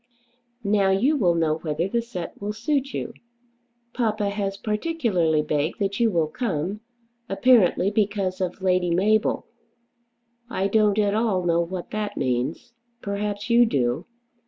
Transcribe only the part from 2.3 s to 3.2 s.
will suit you.